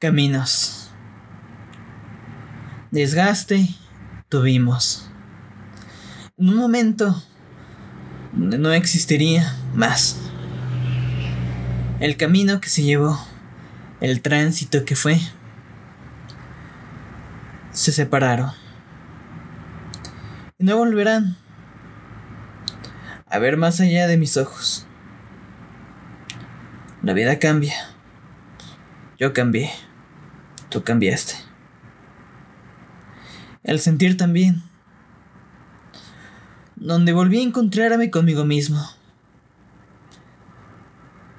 Caminos. 0.00 0.92
Desgaste 2.92 3.68
tuvimos. 4.28 5.10
En 6.36 6.50
un 6.50 6.54
momento 6.54 7.20
donde 8.32 8.58
no 8.58 8.70
existiría 8.70 9.56
más. 9.74 10.20
El 11.98 12.16
camino 12.16 12.60
que 12.60 12.68
se 12.68 12.84
llevó, 12.84 13.18
el 14.00 14.22
tránsito 14.22 14.84
que 14.84 14.94
fue, 14.94 15.18
se 17.72 17.90
separaron. 17.90 18.52
Y 20.58 20.64
no 20.64 20.76
volverán 20.76 21.36
a 23.26 23.40
ver 23.40 23.56
más 23.56 23.80
allá 23.80 24.06
de 24.06 24.16
mis 24.16 24.36
ojos. 24.36 24.86
La 27.02 27.14
vida 27.14 27.40
cambia. 27.40 27.97
Yo 29.18 29.32
cambié. 29.32 29.70
Tú 30.70 30.84
cambiaste. 30.84 31.34
El 33.64 33.80
sentir 33.80 34.16
también. 34.16 34.62
Donde 36.76 37.12
volví 37.12 37.40
a 37.40 37.42
encontrarme 37.42 38.10
conmigo 38.10 38.44
mismo. 38.44 38.80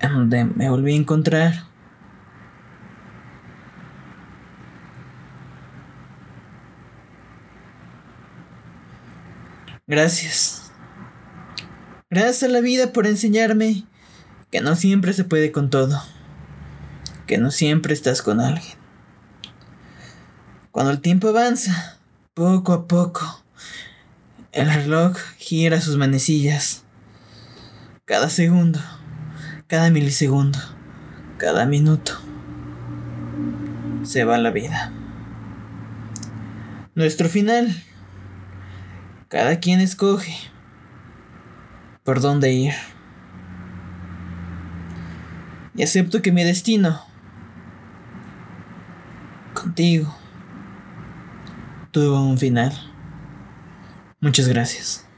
En 0.01 0.13
donde 0.13 0.43
me 0.43 0.69
volví 0.69 0.93
a 0.93 0.97
encontrar. 0.97 1.53
Gracias. 9.87 10.71
Gracias 12.09 12.43
a 12.43 12.47
la 12.49 12.59
vida 12.59 12.91
por 12.91 13.07
enseñarme 13.07 13.85
que 14.51 14.59
no 14.59 14.75
siempre 14.75 15.13
se 15.13 15.23
puede 15.23 15.53
con 15.53 15.69
todo. 15.69 16.01
Que 17.29 17.37
no 17.37 17.51
siempre 17.51 17.93
estás 17.93 18.23
con 18.23 18.39
alguien. 18.39 18.73
Cuando 20.71 20.91
el 20.91 20.99
tiempo 20.99 21.27
avanza, 21.27 21.99
poco 22.33 22.73
a 22.73 22.87
poco, 22.87 23.43
el 24.51 24.73
reloj 24.73 25.15
gira 25.37 25.79
sus 25.79 25.95
manecillas. 25.95 26.85
Cada 28.05 28.29
segundo, 28.29 28.79
cada 29.67 29.91
milisegundo, 29.91 30.57
cada 31.37 31.67
minuto, 31.67 32.13
se 34.01 34.23
va 34.23 34.39
la 34.39 34.49
vida. 34.49 34.91
Nuestro 36.95 37.29
final, 37.29 37.75
cada 39.27 39.59
quien 39.59 39.81
escoge 39.81 40.35
por 42.03 42.21
dónde 42.21 42.53
ir. 42.53 42.73
Y 45.75 45.83
acepto 45.83 46.23
que 46.23 46.31
mi 46.31 46.43
destino, 46.43 47.07
contigo, 49.69 50.11
tuvo 51.91 52.23
un 52.23 52.37
final. 52.39 52.73
Muchas 54.19 54.47
gracias. 54.47 55.08